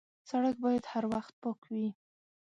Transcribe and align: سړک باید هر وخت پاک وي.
سړک 0.29 0.55
باید 0.65 0.83
هر 0.91 1.03
وخت 1.13 1.33
پاک 1.43 1.59
وي. 1.71 1.87